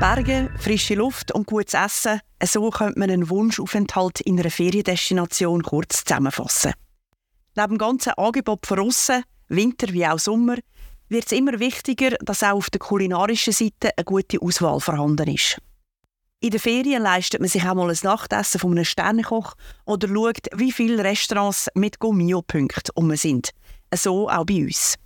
Berge, 0.00 0.50
frische 0.58 0.94
Luft 0.94 1.32
und 1.32 1.46
gutes 1.46 1.74
Essen, 1.74 2.20
so 2.44 2.68
könnte 2.70 2.98
man 2.98 3.10
einen 3.10 3.30
Wunschaufenthalt 3.30 4.20
in 4.20 4.38
einer 4.38 4.50
Feriendestination 4.50 5.62
kurz 5.62 6.04
zusammenfassen. 6.04 6.72
Neben 7.56 7.74
dem 7.74 7.78
ganzen 7.78 8.12
Angebot 8.14 8.66
von 8.66 8.80
aussen, 8.80 9.22
Winter 9.48 9.92
wie 9.92 10.06
auch 10.06 10.18
Sommer, 10.18 10.56
wird 11.08 11.26
es 11.26 11.32
immer 11.32 11.58
wichtiger, 11.60 12.10
dass 12.20 12.42
auch 12.42 12.54
auf 12.54 12.70
der 12.70 12.80
kulinarischen 12.80 13.52
Seite 13.52 13.90
eine 13.96 14.04
gute 14.04 14.42
Auswahl 14.42 14.80
vorhanden 14.80 15.28
ist. 15.32 15.58
In 16.40 16.50
den 16.50 16.60
Ferien 16.60 17.02
leistet 17.02 17.40
man 17.40 17.48
sich 17.48 17.64
auch 17.64 17.74
mal 17.74 17.88
ein 17.88 17.98
Nachtessen 18.02 18.60
von 18.60 18.72
einem 18.72 18.84
Sternenkoch 18.84 19.54
oder 19.86 20.08
schaut, 20.08 20.48
wie 20.54 20.72
viele 20.72 21.02
Restaurants 21.02 21.68
mit 21.74 22.00
Gummio-Punkten 22.00 22.90
um 22.94 23.14
sind. 23.16 23.50
So 23.94 24.28
auch 24.28 24.44
bei 24.44 24.64
uns. 24.64 24.96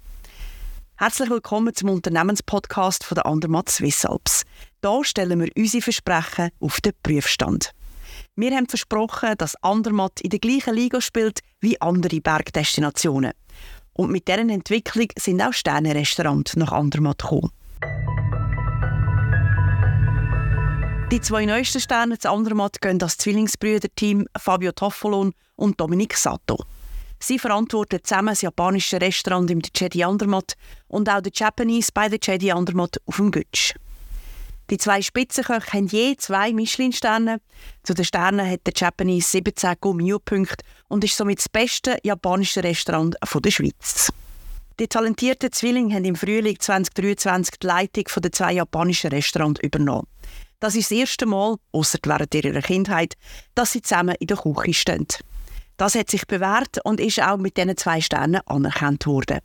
Herzlich 1.00 1.30
willkommen 1.30 1.72
zum 1.72 1.90
Unternehmenspodcast 1.90 3.04
von 3.04 3.14
der 3.14 3.26
Andermatt 3.26 3.68
Swiss 3.68 4.04
Alps. 4.04 4.42
Hier 4.80 5.04
stellen 5.04 5.40
wir 5.40 5.50
unsere 5.56 5.82
Versprechen 5.82 6.50
auf 6.60 6.80
den 6.80 6.92
Prüfstand. 7.02 7.72
Wir 8.36 8.54
haben 8.54 8.68
versprochen, 8.68 9.34
dass 9.36 9.56
Andermatt 9.62 10.20
in 10.20 10.30
der 10.30 10.38
gleichen 10.38 10.74
Liga 10.74 11.00
spielt 11.00 11.40
wie 11.60 11.80
andere 11.80 12.20
Bergdestinationen. 12.20 13.32
Und 13.94 14.12
mit 14.12 14.28
dieser 14.28 14.38
Entwicklung 14.38 15.08
sind 15.18 15.42
auch 15.42 15.52
Sternenrestaurants 15.52 16.54
nach 16.54 16.70
Andermatt 16.70 17.18
gekommen. 17.18 17.50
Die 21.10 21.20
zwei 21.20 21.44
neuesten 21.46 21.80
Sterne 21.80 22.16
zu 22.16 22.30
Andermatt 22.30 22.80
gehen 22.80 23.00
das 23.00 23.16
Zwillingsbrüderteam 23.16 24.26
Fabio 24.38 24.70
Toffolon 24.70 25.32
und 25.56 25.80
Dominik 25.80 26.16
Sato. 26.16 26.56
Sie 27.18 27.40
verantworten 27.40 27.98
zusammen 28.04 28.28
das 28.28 28.42
japanische 28.42 29.00
Restaurant 29.00 29.50
im 29.50 29.60
Jedi 29.74 30.04
Andermatt 30.04 30.54
und 30.86 31.08
auch 31.08 31.20
den 31.20 31.32
Japanese 31.34 31.90
bei 31.92 32.08
der 32.08 32.20
Jedi 32.22 32.52
Andermatt 32.52 32.98
auf 33.06 33.16
dem 33.16 33.32
Gütsch. 33.32 33.74
Die 34.70 34.76
zwei 34.76 35.00
Spitzenköche 35.00 35.72
haben 35.72 35.86
je 35.86 36.16
zwei 36.16 36.52
Michelin-Sterne. 36.52 37.40
Zu 37.82 37.94
den 37.94 38.04
Sternen 38.04 38.48
hat 38.48 38.66
der 38.66 38.74
Japanese 38.76 39.30
17 39.30 39.76
Gummio-Punkte 39.80 40.64
und 40.88 41.04
ist 41.04 41.16
somit 41.16 41.38
das 41.38 41.48
beste 41.48 41.98
japanische 42.02 42.62
Restaurant 42.62 43.16
der 43.20 43.50
Schweiz. 43.50 44.12
Die 44.78 44.86
talentierten 44.86 45.50
Zwillinge 45.52 45.94
haben 45.94 46.04
im 46.04 46.16
Frühling 46.16 46.60
2023 46.60 47.58
die 47.58 47.66
Leitung 47.66 48.04
der 48.18 48.30
zwei 48.30 48.52
japanischen 48.52 49.10
Restaurants 49.10 49.60
übernommen. 49.60 50.06
Das 50.60 50.74
ist 50.74 50.90
das 50.90 50.98
erste 50.98 51.24
Mal, 51.24 51.56
außer 51.72 51.98
während 52.04 52.34
ihrer 52.34 52.60
Kindheit, 52.60 53.14
dass 53.54 53.72
sie 53.72 53.80
zusammen 53.80 54.16
in 54.20 54.26
der 54.26 54.36
Küche 54.36 54.74
stehen. 54.74 55.06
Das 55.78 55.94
hat 55.94 56.10
sich 56.10 56.26
bewährt 56.26 56.84
und 56.84 57.00
ist 57.00 57.22
auch 57.22 57.38
mit 57.38 57.56
diesen 57.56 57.76
zwei 57.76 58.00
Sternen 58.00 58.40
anerkannt 58.46 59.06
worden. 59.06 59.38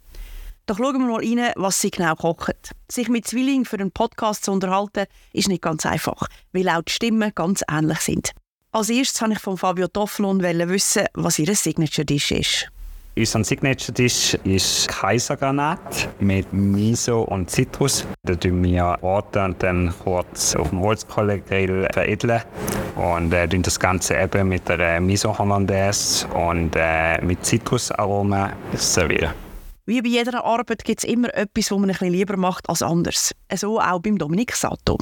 Doch 0.66 0.78
schauen 0.78 1.00
wir 1.00 1.08
mal 1.08 1.19
rein, 1.19 1.52
was 1.58 1.81
sie 1.81 1.92
genau 1.92 2.16
kochen. 2.16 2.53
Sich 2.89 3.09
mit 3.09 3.28
Zwillingen 3.28 3.66
für 3.66 3.78
einen 3.78 3.92
Podcast 3.92 4.45
zu 4.45 4.53
unterhalten, 4.53 5.08
ist 5.33 5.50
nicht 5.50 5.61
ganz 5.61 5.86
einfach, 5.86 6.28
weil 6.53 6.69
auch 6.69 6.81
die 6.83 6.94
Stimmen 6.94 7.33
ganz 7.36 7.64
ähnlich 7.69 8.00
sind. 8.00 8.31
Als 8.72 8.89
erstes 8.89 9.22
wollte 9.22 9.34
ich 9.34 9.39
von 9.39 9.58
Fabio 9.58 9.88
Toffelon 9.88 10.41
wissen, 10.41 11.06
was 11.16 11.38
ihr 11.38 11.53
Signature-Dish 11.53 12.31
ist. 12.31 12.69
Unser 13.16 13.44
Signature-Dish 13.44 14.36
ist 14.45 14.88
Kaisergranat 14.88 16.09
mit 16.19 16.52
Miso 16.53 17.23
und 17.23 17.52
Zitrus. 17.52 18.08
Da 18.23 18.34
tun 18.34 18.64
wir 18.64 18.97
braten 19.02 19.44
und 19.44 19.61
dann 19.61 19.94
kurz 20.02 20.56
auf 20.56 20.69
dem 20.69 20.80
Holzkohlegrill 20.80 21.89
veredeln. 21.94 22.41
Und 22.95 23.34
äh, 23.34 23.47
das 23.47 23.80
Ganze 23.80 24.16
eben 24.16 24.47
mit 24.47 24.67
der 24.69 25.02
Miso 25.02 25.38
Hollandaise 25.38 26.25
und 26.30 26.72
äh, 26.75 27.22
mit 27.22 27.45
Zitrusaroma 27.45 28.53
servieren. 28.73 29.34
Wie 29.86 30.02
bei 30.02 30.08
jeder 30.08 30.45
Arbeit 30.45 30.86
gibt 30.86 31.03
es 31.03 31.09
immer 31.09 31.34
etwas, 31.34 31.70
was 31.70 31.78
man 31.78 31.89
ein 31.89 31.98
bisschen 31.98 32.14
lieber 32.14 32.38
macht 32.38 32.70
als 32.70 32.81
anders. 32.81 33.36
So 33.53 33.81
auch 33.81 34.00
beim 34.00 34.17
Dominik 34.17 34.56
Sato. 34.56 34.98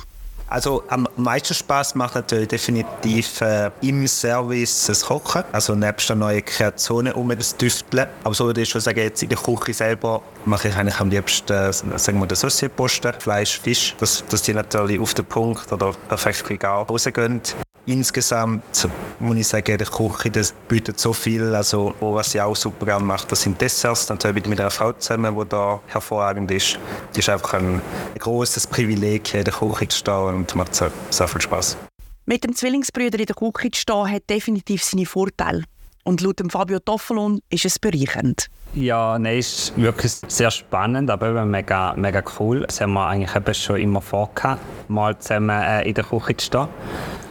Also 0.47 0.83
am 0.89 1.07
meisten 1.15 1.53
Spaß 1.53 1.95
macht 1.95 2.15
natürlich 2.15 2.49
definitiv 2.49 3.39
äh, 3.39 3.69
im 3.81 4.05
Service 4.07 4.87
das 4.87 5.05
Kochen, 5.05 5.43
also 5.53 5.75
nebst 5.75 6.09
der 6.09 6.17
neuen 6.17 6.43
Kreationen 6.43 7.13
um 7.13 7.29
das 7.29 7.55
Düfteln. 7.55 8.07
Aber 8.23 8.33
so 8.33 8.47
würde 8.47 8.61
ich 8.61 8.69
schon 8.69 8.81
sagen, 8.81 8.99
jetzt 8.99 9.23
in 9.23 9.29
der 9.29 9.37
Küche 9.37 9.73
selber 9.73 10.21
mache 10.43 10.67
ich 10.67 10.75
eigentlich 10.75 10.99
am 10.99 11.09
liebsten 11.09 11.53
äh, 11.53 11.71
sagen 11.71 12.19
wir, 12.19 12.27
den 12.27 12.35
Saucierposten, 12.35 13.13
Fleisch, 13.19 13.61
Fisch, 13.61 13.95
dass, 13.99 14.25
dass 14.27 14.41
die 14.41 14.53
natürlich 14.53 14.99
auf 14.99 15.13
den 15.13 15.25
Punkt 15.25 15.71
oder 15.71 15.93
perfekt 16.09 16.59
gar 16.59 16.85
rausgehen. 16.87 17.41
Insgesamt 17.87 18.87
muss 19.19 19.37
ich 19.37 19.47
sagen, 19.47 19.77
die 19.77 19.85
Küche 19.85 20.29
das 20.29 20.53
bietet 20.67 20.99
so 20.99 21.13
viel. 21.13 21.55
Also, 21.55 21.95
was 21.99 22.31
sie 22.31 22.39
auch 22.39 22.55
super 22.55 22.85
gerne 22.85 23.03
macht, 23.03 23.31
das 23.31 23.41
sind 23.41 23.59
Desserts. 23.59 24.07
Natürlich 24.09 24.45
mit 24.45 24.59
einer 24.59 24.69
Frau 24.69 24.91
zusammen, 24.93 25.35
die 25.35 25.49
da 25.49 25.79
hervorragend 25.87 26.51
ist. 26.51 26.77
Es 27.11 27.17
ist 27.17 27.29
einfach 27.29 27.55
ein, 27.55 27.81
großes 28.19 28.67
Privileg, 28.67 29.33
in 29.33 29.43
der 29.43 29.53
Küche 29.53 29.87
zu 29.87 29.97
stehen 29.97 30.35
und 30.35 30.55
macht 30.55 30.75
sehr, 30.75 30.91
sehr 31.09 31.27
viel 31.27 31.41
Spaß. 31.41 31.77
Mit 32.25 32.43
dem 32.43 32.55
Zwillingsbrüder 32.55 33.19
in 33.19 33.25
der 33.25 33.35
Küche 33.35 33.71
zu 33.71 33.81
stehen, 33.81 34.11
hat 34.11 34.29
definitiv 34.29 34.83
seine 34.83 35.07
Vorteile. 35.07 35.63
Und 36.03 36.21
laut 36.21 36.41
Fabio 36.49 36.79
Toffelon 36.79 37.41
ist 37.49 37.65
es 37.65 37.77
bereichernd. 37.77 38.47
Ja, 38.73 39.19
nein, 39.19 39.37
es 39.37 39.53
ist 39.53 39.77
wirklich 39.77 40.13
sehr 40.27 40.49
spannend, 40.49 41.09
aber 41.09 41.29
eben 41.29 41.51
mega, 41.51 41.93
mega 41.95 42.23
cool. 42.39 42.61
Das 42.61 42.79
haben 42.79 42.93
wir 42.93 43.05
eigentlich 43.05 43.35
eben 43.35 43.53
schon 43.53 43.79
immer 43.79 44.01
vorgehabt, 44.01 44.61
mal 44.89 45.17
zusammen 45.19 45.61
äh, 45.61 45.87
in 45.87 45.93
der 45.93 46.03
Küche 46.03 46.37
zu 46.37 46.45
stehen. 46.45 46.67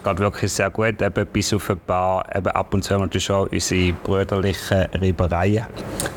Geht 0.03 0.19
wirklich 0.19 0.53
sehr 0.53 0.71
gut, 0.71 1.03
eben 1.03 1.27
bis 1.27 1.53
auf 1.53 1.69
ein 1.71 1.78
paar, 1.81 2.25
eben 2.34 2.49
ab 2.49 2.72
und 2.72 2.83
zu 2.83 2.99
wir 2.99 3.21
schon 3.21 3.49
unsere 3.49 3.93
brüderlichen 3.93 4.87
Reibereien. 4.94 5.66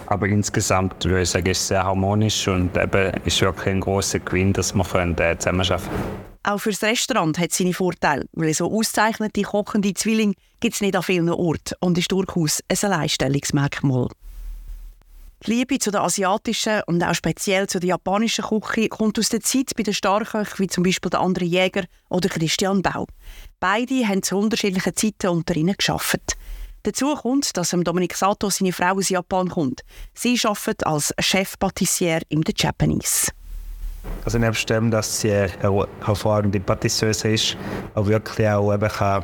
Aber 0.07 0.27
insgesamt 0.27 1.03
würde 1.05 1.23
ich 1.23 1.29
sagen, 1.29 1.47
ist 1.47 1.59
es 1.59 1.67
sehr 1.67 1.83
harmonisch 1.83 2.47
und 2.47 2.77
eben 2.77 3.11
ist 3.25 3.41
wirklich 3.41 3.73
ein 3.73 3.81
großer 3.81 4.19
Gewinn, 4.19 4.53
dass 4.53 4.73
wir 4.73 4.83
können, 4.83 5.17
äh, 5.17 5.37
zusammenarbeiten 5.37 5.89
können. 5.89 6.33
Auch 6.45 6.59
für 6.59 6.71
das 6.71 6.83
Restaurant 6.83 7.39
hat 7.39 7.51
es 7.51 7.57
seine 7.57 7.73
Vorteile, 7.73 8.25
weil 8.33 8.53
so 8.53 8.69
auszeichnete 8.71 9.43
kochende 9.43 9.93
Zwillinge 9.93 10.33
gibt 10.59 10.75
es 10.75 10.81
nicht 10.81 10.95
an 10.95 11.03
vielen 11.03 11.29
Orten 11.29 11.75
und 11.79 11.97
ist 11.97 12.11
durchaus 12.11 12.61
ein 12.67 12.91
Alleinstellungsmerkmal. 12.91 14.09
Liebe 15.45 15.77
zu 15.77 15.91
der 15.91 16.03
asiatischen 16.03 16.81
und 16.85 17.03
auch 17.03 17.13
speziell 17.13 17.67
zu 17.67 17.79
der 17.79 17.89
japanischen 17.89 18.45
Küche 18.45 18.87
kommt 18.87 19.19
aus 19.19 19.27
der 19.27 19.41
Zeit 19.41 19.71
bei 19.75 19.83
den 19.83 19.93
Starköchen 19.93 20.59
wie 20.59 20.67
zum 20.67 20.83
Beispiel 20.83 21.09
der 21.09 21.19
andere 21.19 21.43
Jäger 21.43 21.83
oder 22.09 22.29
Christian 22.29 22.81
Bau. 22.81 23.07
Beide 23.59 24.07
haben 24.07 24.23
zu 24.23 24.37
unterschiedlichen 24.37 24.95
Zeiten 24.95 25.27
unter 25.27 25.55
ihnen 25.55 25.75
geschafft. 25.75 26.37
Dazu 26.83 27.15
kommt, 27.15 27.57
dass 27.57 27.71
Dominik 27.71 28.15
Sato 28.15 28.49
seine 28.49 28.71
Frau 28.71 28.95
aus 28.95 29.09
Japan 29.09 29.49
kommt. 29.49 29.81
Sie 30.13 30.39
arbeitet 30.43 30.85
als 30.85 31.13
Chef-Patissier 31.19 32.21
im 32.29 32.43
The 32.45 32.53
Japanese. 32.55 33.31
Also 34.25 34.37
nebst 34.37 34.69
dem, 34.69 34.89
dass 34.89 35.21
sie 35.21 35.33
eine 35.33 35.87
hervorragende 36.05 36.59
Patisseuse 36.59 37.29
ist, 37.29 37.57
auch 37.93 38.07
wirklich 38.07 38.47
auch 38.47 38.73
eben 38.73 38.89
kann 38.89 39.23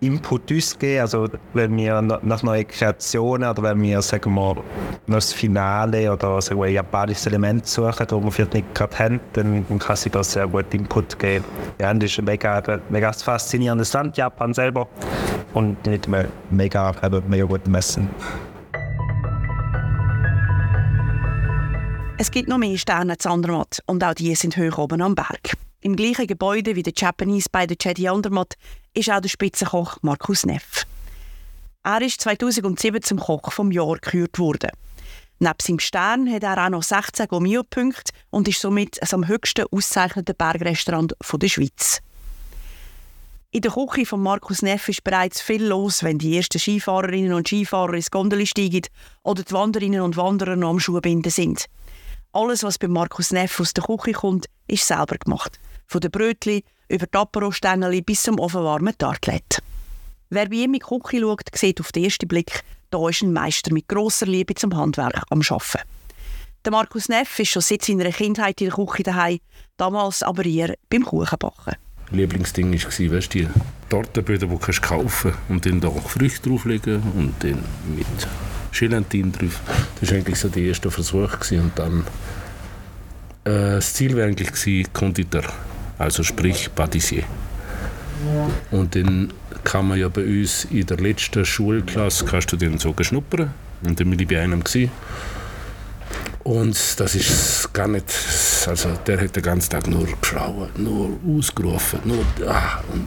Input 0.00 0.48
uns 0.52 0.78
geben 0.78 1.00
Also 1.00 1.28
wenn 1.54 1.76
wir 1.76 2.00
nach 2.00 2.42
neuen 2.44 2.68
Kreationen 2.68 3.48
oder 3.48 3.62
wenn 3.64 3.82
wir 3.82 4.00
sagen 4.00 4.32
wir, 4.32 4.56
noch 5.06 5.16
das 5.16 5.32
Finale 5.32 6.12
oder 6.12 6.40
sagen 6.40 6.60
wir, 6.60 6.66
ein 6.66 6.74
japanisches 6.74 7.26
Element 7.26 7.66
suchen, 7.66 8.06
das 8.06 8.22
wir 8.22 8.30
vielleicht 8.30 8.54
nicht 8.54 8.74
gerade 8.74 8.98
haben, 8.98 9.20
dann 9.32 9.78
kann 9.80 9.96
sie 9.96 10.10
da 10.10 10.22
sehr 10.22 10.46
gut 10.46 10.72
Input 10.72 11.18
geben. 11.18 11.44
Ja, 11.80 11.92
das 11.92 12.12
ist 12.12 12.18
ein 12.20 12.26
mega, 12.26 12.62
mega 12.90 13.12
faszinierendes 13.12 13.92
Land, 13.92 14.16
Japan 14.16 14.54
selber. 14.54 14.86
Und 15.54 15.84
nicht 15.86 16.06
mehr 16.06 16.26
mega, 16.50 16.94
aber 17.00 17.20
mega 17.22 17.44
gut 17.44 17.66
messen. 17.66 18.08
Es 22.20 22.32
gibt 22.32 22.48
noch 22.48 22.58
mehr 22.58 22.76
Sterne 22.76 23.16
zu 23.16 23.30
Andermatt 23.30 23.78
und 23.86 24.02
auch 24.02 24.12
die 24.12 24.34
sind 24.34 24.56
hoch 24.56 24.78
oben 24.78 25.02
am 25.02 25.14
Berg. 25.14 25.52
Im 25.80 25.94
gleichen 25.94 26.26
Gebäude 26.26 26.74
wie 26.74 26.82
der 26.82 26.92
Japanese 26.96 27.46
bei 27.52 27.64
der 27.64 27.76
Jedi 27.80 28.08
Andermatt 28.08 28.54
ist 28.92 29.08
auch 29.08 29.20
der 29.20 29.28
Spitzenkoch 29.28 29.98
Markus 30.02 30.44
Neff. 30.44 30.84
Er 31.84 32.02
ist 32.02 32.20
2007 32.20 33.02
zum 33.02 33.20
Koch 33.20 33.52
vom 33.52 33.70
Jahr 33.70 33.94
gekürt 33.94 34.40
worden. 34.40 34.72
Neben 35.38 35.54
seinem 35.62 35.78
Stern 35.78 36.28
hat 36.28 36.42
er 36.42 36.66
auch 36.66 36.70
noch 36.70 36.82
16 36.82 37.28
Gomio-Punkte 37.28 38.12
und 38.30 38.48
ist 38.48 38.60
somit 38.60 39.00
das 39.00 39.14
am 39.14 39.28
höchsten 39.28 39.66
ausgezeichnete 39.70 40.34
Bergrestaurant 40.34 41.14
der 41.32 41.48
Schweiz. 41.48 42.00
In 43.52 43.60
der 43.60 43.70
Küche 43.70 44.06
von 44.06 44.20
Markus 44.20 44.62
Neff 44.62 44.88
ist 44.88 45.04
bereits 45.04 45.40
viel 45.40 45.64
los, 45.64 46.02
wenn 46.02 46.18
die 46.18 46.36
ersten 46.36 46.58
Skifahrerinnen 46.58 47.32
und 47.32 47.46
Skifahrer 47.46 47.94
ins 47.94 48.10
Gondel 48.10 48.44
steigen 48.44 48.82
oder 49.22 49.44
die 49.44 49.52
Wanderinnen 49.52 50.00
und 50.00 50.16
Wanderer 50.16 50.56
noch 50.56 50.70
am 50.70 50.80
Schuhbinden 50.80 51.30
sind. 51.30 51.66
Alles, 52.38 52.62
was 52.62 52.78
bei 52.78 52.86
Markus 52.86 53.32
Neff 53.32 53.58
aus 53.58 53.74
der 53.74 53.82
Küche 53.82 54.12
kommt, 54.12 54.46
ist 54.68 54.86
selber 54.86 55.16
gemacht. 55.18 55.58
Von 55.88 56.00
den 56.00 56.12
Brötchen 56.12 56.62
über 56.88 57.06
die 57.06 57.18
Apero-Stängel 57.18 58.00
bis 58.02 58.22
zum 58.22 58.38
ofenwarmen 58.38 58.96
Tartlet. 58.96 59.60
Wer 60.30 60.48
bei 60.48 60.54
ihm 60.54 60.72
in 60.72 60.72
die 60.74 60.78
Küche 60.78 61.20
schaut, 61.20 61.42
sieht 61.52 61.80
auf 61.80 61.90
den 61.90 62.04
ersten 62.04 62.28
Blick, 62.28 62.62
da 62.90 63.08
ist 63.08 63.22
ein 63.22 63.32
Meister 63.32 63.72
mit 63.72 63.88
grosser 63.88 64.26
Liebe 64.26 64.54
zum 64.54 64.76
Handwerk 64.76 65.24
am 65.30 65.40
Arbeiten. 65.40 65.80
Der 66.64 66.70
Markus 66.70 67.08
Neff 67.08 67.40
ist 67.40 67.48
schon 67.48 67.62
seit 67.62 67.82
seiner 67.82 68.12
Kindheit 68.12 68.60
in 68.60 68.68
der 68.68 68.76
Küche 68.86 69.02
daheim, 69.02 69.40
damals 69.76 70.22
aber 70.22 70.44
eher 70.44 70.76
beim 70.90 71.04
Kuchenbacken. 71.04 71.74
Lieblingsding 72.12 72.72
war, 72.72 73.16
weißt 73.16 73.34
du, 73.34 73.38
die 73.40 73.48
Tortenböden, 73.88 74.48
die 74.48 74.56
du 74.56 74.80
kaufen 74.80 75.32
kannst 75.32 75.38
und 75.48 75.66
dann 75.66 75.80
da 75.80 75.90
Früchte 75.90 76.50
drauflegen 76.50 77.02
und 77.16 77.34
dann 77.42 77.64
mit 77.96 78.06
Gelatine 78.72 79.30
drauf. 79.30 79.60
Das 80.00 80.10
war 80.10 80.18
eigentlich 80.18 80.38
so 80.38 80.48
der 80.48 80.62
erste 80.62 80.90
Versuch. 80.90 81.38
Gewesen. 81.38 81.60
Und 81.60 81.78
dann, 81.78 82.00
äh, 83.44 83.76
das 83.76 83.94
Ziel 83.94 84.16
war 84.16 84.24
eigentlich 84.24 84.52
gewesen, 84.52 84.92
Konditor 84.92 85.44
also 85.98 86.22
sprich 86.22 86.70
Patissier. 86.74 87.24
Und 88.70 88.94
dann 88.94 89.32
kann 89.64 89.88
man 89.88 89.98
ja 89.98 90.08
bei 90.08 90.24
uns 90.24 90.64
in 90.66 90.86
der 90.86 90.96
letzten 90.96 91.44
Schulklasse 91.44 92.24
kannst 92.24 92.52
du 92.52 92.56
den 92.56 92.78
so 92.78 92.94
schnuppern. 93.00 93.52
Und 93.82 94.00
dann 94.00 94.10
bin 94.10 94.18
ich 94.18 94.26
bei 94.26 94.40
einem 94.40 94.64
gewesen. 94.64 94.90
Und 96.44 96.98
das 96.98 97.14
ist 97.14 97.72
gar 97.74 97.88
nicht, 97.88 98.06
also 98.66 98.88
der 99.06 99.20
hat 99.20 99.36
den 99.36 99.42
ganzen 99.42 99.70
Tag 99.70 99.86
nur 99.86 100.06
geschrauen, 100.20 100.70
nur 100.78 101.18
ausgerufen, 101.28 102.00
nur, 102.04 102.24
ah, 102.46 102.82
und 102.90 103.06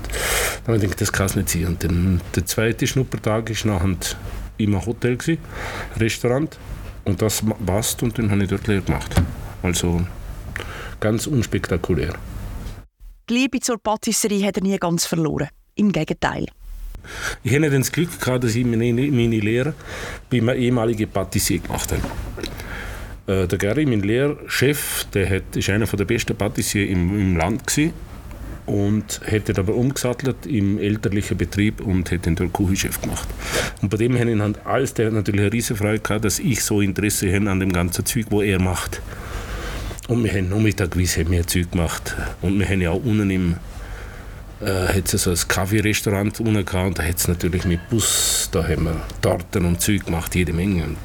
dann 0.66 0.80
denke 0.80 0.94
ich, 0.94 0.96
das 0.98 1.12
kann 1.12 1.26
es 1.26 1.36
nicht 1.36 1.50
sein. 1.50 1.66
Und 1.66 1.84
dann, 1.84 2.22
der 2.36 2.46
zweite 2.46 2.86
Schnuppertag 2.86 3.50
war 3.50 3.74
nachher 3.74 3.98
im 4.64 4.86
Hotel, 4.86 5.18
gewesen, 5.18 5.40
Restaurant, 5.98 6.58
und 7.06 7.22
das 7.22 7.44
passt 7.66 8.04
und 8.04 8.18
dann 8.18 8.30
habe 8.32 8.44
ich 8.44 8.50
dort 8.50 8.68
Lehre 8.68 8.82
gemacht. 8.82 9.16
Also 9.64 10.02
ganz 11.00 11.28
unspektakulär. 11.28 12.14
Die 13.30 13.34
Liebe 13.34 13.60
zur 13.60 13.78
Patisserie 13.82 14.46
hat 14.46 14.58
er 14.58 14.64
nie 14.64 14.78
ganz 14.78 15.06
verloren. 15.06 15.48
Im 15.76 15.92
Gegenteil. 15.92 16.46
Ich 17.44 17.54
hatte 17.54 17.70
das 17.70 17.92
Glück 17.92 18.20
gehabt, 18.20 18.44
dass 18.44 18.56
ich 18.56 18.66
meine, 18.66 18.94
meine 18.94 19.40
Lehre 19.40 19.74
bei 20.30 20.38
einem 20.38 20.50
ehemaligen 20.50 21.10
Patissier 21.10 21.60
gemacht 21.60 21.92
habe. 21.92 23.44
Äh, 23.44 23.48
der 23.48 23.58
Gary, 23.58 23.86
mein 23.86 24.02
Lehrchef, 24.02 25.06
der 25.14 25.30
hat, 25.30 25.56
ist 25.56 25.70
einer 25.70 25.86
der 25.86 26.06
besten 26.06 26.36
Patissier 26.36 26.88
im, 26.90 27.20
im 27.20 27.38
Land 27.38 27.66
gewesen 27.66 27.94
und 28.66 29.22
hat 29.30 29.50
dann 29.50 29.58
aber 29.58 29.76
umgesattelt 29.76 30.46
im 30.46 30.78
elterlichen 30.78 31.38
Betrieb 31.38 31.82
und 31.82 32.12
hat 32.12 32.26
den 32.26 32.36
Küchenchef 32.54 33.02
gemacht. 33.02 33.28
Und 33.82 33.90
bei 33.90 33.98
dem 33.98 34.18
haben 34.18 34.30
ihn 34.30 34.42
alles, 34.64 34.94
der 34.94 35.08
hat 35.08 35.14
natürlich 35.14 35.42
eine 35.42 35.54
riesen 35.54 35.76
Freude 35.76 36.00
gehabt, 36.00 36.26
dass 36.26 36.40
ich 36.40 36.64
so 36.64 36.82
Interesse 36.82 37.34
habe 37.34 37.50
an 37.50 37.60
dem 37.60 37.74
ganzen 37.74 38.06
Zeug, 38.06 38.28
wo 38.30 38.42
er 38.42 38.62
macht. 38.62 39.02
Und 40.08 40.24
wir 40.24 40.32
haben 40.32 40.50
nachmittagweise 40.50 41.26
mehr 41.26 41.48
Zeug 41.48 41.72
gemacht. 41.72 42.16
Und 42.42 42.60
wir 42.60 42.68
haben 42.68 42.82
ja 42.82 42.92
auch 42.92 43.04
unten 43.04 43.30
im 43.30 43.56
äh, 44.62 44.88
hat 44.94 45.08
so 45.08 45.32
ein 45.32 45.38
Kaffeerestaurant 45.48 46.40
unten 46.40 46.66
gehabt 46.66 46.88
und 46.88 47.00
da 47.00 47.04
hat 47.04 47.18
es 47.18 47.28
natürlich 47.28 47.66
mit 47.66 47.90
Bus, 47.90 48.48
da 48.52 48.64
haben 48.64 48.86
wir 48.86 49.02
Torten 49.22 49.66
und 49.66 49.82
Zeug 49.82 50.06
gemacht, 50.06 50.36
jede 50.36 50.54
Menge. 50.54 50.84
Und 50.84 50.98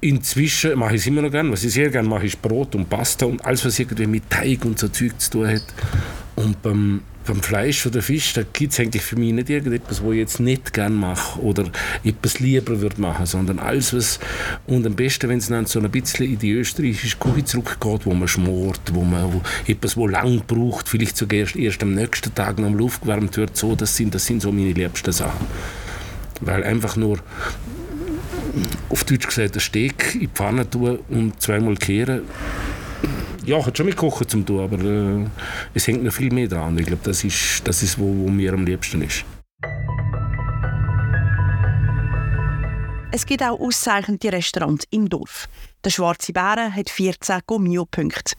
inzwischen 0.00 0.78
mache 0.78 0.94
ich 0.94 1.00
es 1.00 1.06
immer 1.06 1.22
noch 1.22 1.30
gerne. 1.30 1.50
Was 1.50 1.64
ich 1.64 1.72
sehr 1.72 1.90
gerne 1.90 2.08
mache, 2.08 2.26
ist 2.26 2.40
Brot 2.40 2.74
und 2.74 2.88
Pasta 2.88 3.26
und 3.26 3.44
alles, 3.44 3.64
was 3.64 3.78
irgendwie 3.78 4.06
mit 4.06 4.30
Teig 4.30 4.64
und 4.64 4.78
so 4.78 4.88
Zeug 4.88 5.18
zu 5.18 5.30
tun 5.30 5.48
hat. 5.48 5.64
Und 6.36 6.60
beim, 6.62 7.02
beim 7.26 7.42
Fleisch 7.42 7.86
oder 7.86 8.02
Fisch, 8.02 8.32
da 8.32 8.42
gibt 8.42 8.72
es 8.72 8.80
eigentlich 8.80 9.02
für 9.02 9.16
mich 9.16 9.32
nicht 9.32 9.50
irgendetwas, 9.50 10.02
was 10.02 10.12
ich 10.12 10.18
jetzt 10.18 10.40
nicht 10.40 10.72
gerne 10.72 10.94
mache 10.94 11.40
oder 11.40 11.64
etwas 12.02 12.40
lieber 12.40 12.80
würde 12.80 13.00
machen, 13.00 13.24
sondern 13.26 13.60
alles, 13.60 13.94
was, 13.94 14.18
und 14.66 14.84
am 14.84 14.94
besten, 14.94 15.28
wenn 15.28 15.38
es 15.38 15.46
dann 15.46 15.66
so 15.66 15.80
ein 15.80 15.90
bisschen 15.90 16.26
in 16.26 16.38
die 16.38 16.50
österreichische 16.50 17.16
Küche 17.16 17.44
zurückgeht, 17.44 18.04
wo 18.04 18.14
man 18.14 18.26
schmort, 18.26 18.80
wo 18.92 19.02
man 19.02 19.32
wo 19.32 19.42
etwas, 19.66 19.96
wo 19.96 20.08
lang 20.08 20.42
braucht, 20.46 20.88
vielleicht 20.88 21.16
sogar 21.16 21.40
erst, 21.40 21.56
erst 21.56 21.82
am 21.82 21.94
nächsten 21.94 22.34
Tag 22.34 22.58
noch 22.58 22.78
aufgewärmt 22.80 23.36
wird, 23.36 23.56
so, 23.56 23.76
das 23.76 23.96
sind, 23.96 24.14
das 24.14 24.26
sind 24.26 24.42
so 24.42 24.50
meine 24.50 24.72
liebsten 24.72 25.12
Sachen. 25.12 25.46
Weil 26.40 26.64
einfach 26.64 26.96
nur 26.96 27.20
auf 28.88 29.04
Deutsch 29.04 29.26
gesagt, 29.26 29.54
ein 29.54 29.60
Steak 29.60 30.14
in 30.14 30.20
die 30.20 30.28
Pfanne 30.28 30.68
tun 30.68 30.98
und 31.08 31.40
zweimal 31.40 31.76
kehren, 31.76 32.22
ja, 33.46 33.64
hat 33.64 33.76
schon 33.76 33.86
mit 33.86 33.96
Kochen 33.96 34.28
zu 34.28 34.42
tun, 34.42 34.60
aber 34.60 34.78
äh, 34.78 35.26
es 35.74 35.86
hängt 35.86 36.02
noch 36.02 36.12
viel 36.12 36.32
mehr 36.32 36.48
dran. 36.48 36.78
Ich 36.78 36.86
glaube, 36.86 37.02
das 37.04 37.24
ist, 37.24 37.62
das 37.64 37.82
ist 37.82 37.98
wo, 37.98 38.04
wo 38.04 38.28
mir 38.28 38.52
am 38.52 38.64
liebsten 38.64 39.02
ist. 39.02 39.24
Es 43.12 43.26
gibt 43.26 43.42
auch 43.42 43.60
auszeichnende 43.60 44.32
Restaurants 44.32 44.86
im 44.90 45.08
Dorf. 45.08 45.48
Der 45.84 45.90
Schwarze 45.90 46.32
Bären 46.32 46.74
hat 46.74 46.90
14 46.90 47.42
Gomio-Punkte. 47.46 48.34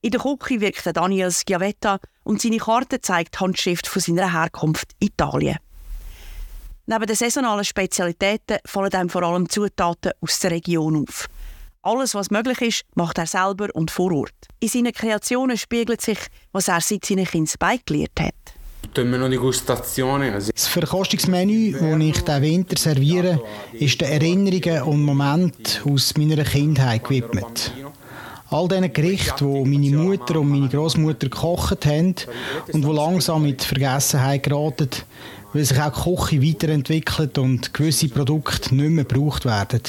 In 0.00 0.10
der 0.10 0.20
Küche 0.20 0.60
wirkt 0.60 0.96
Daniel 0.96 1.30
Schiavetta 1.30 2.00
und 2.24 2.40
seine 2.40 2.58
Karte 2.58 3.00
zeigt 3.00 3.34
die 3.34 3.38
Handschrift 3.38 3.86
von 3.86 4.02
seiner 4.02 4.32
Herkunft 4.32 4.92
Italien. 4.98 5.58
Neben 6.86 7.06
den 7.06 7.16
saisonalen 7.16 7.64
Spezialitäten 7.64 8.58
fallen 8.64 8.92
einem 8.92 9.10
vor 9.10 9.22
allem 9.22 9.48
Zutaten 9.48 10.12
aus 10.20 10.38
der 10.40 10.52
Region 10.52 11.04
auf. 11.04 11.28
Alles, 11.86 12.16
was 12.16 12.32
möglich 12.32 12.60
ist, 12.62 12.82
macht 12.96 13.16
er 13.16 13.28
selber 13.28 13.68
und 13.72 13.92
vor 13.92 14.10
Ort. 14.10 14.32
In 14.58 14.66
seinen 14.66 14.92
Kreationen 14.92 15.56
spiegelt 15.56 16.00
sich, 16.00 16.18
was 16.50 16.66
er 16.66 16.80
seit 16.80 17.04
seinen 17.04 17.24
Kindesbeinen 17.24 17.78
gelernt 17.86 18.18
hat. 18.18 18.34
Das 18.92 20.66
Verkostungsmenü, 20.66 21.70
das 21.70 22.00
ich 22.00 22.24
diesen 22.24 22.42
Winter 22.42 22.76
serviere, 22.76 23.40
ist 23.72 24.00
den 24.00 24.08
Erinnerungen 24.08 24.82
und 24.82 25.02
Momenten 25.04 25.92
aus 25.92 26.16
meiner 26.16 26.42
Kindheit 26.42 27.04
gewidmet. 27.04 27.70
All 28.50 28.66
diesen 28.66 28.92
Gerichten, 28.92 29.64
die 29.64 29.78
meine 29.78 29.96
Mutter 29.96 30.40
und 30.40 30.48
meine 30.48 30.68
Großmutter 30.68 31.28
gekocht 31.28 31.86
haben 31.86 32.16
und 32.72 32.84
die 32.84 32.92
langsam 32.92 33.46
in 33.46 33.56
die 33.56 33.64
Vergessenheit 33.64 34.42
geraten, 34.42 34.90
weil 35.52 35.64
sich 35.64 35.80
auch 35.80 35.92
die 35.92 36.16
Küche 36.16 36.42
weiterentwickelt 36.42 37.38
und 37.38 37.72
gewisse 37.72 38.08
Produkte 38.08 38.74
nicht 38.74 38.90
mehr 38.90 39.04
gebraucht 39.04 39.44
werden. 39.44 39.82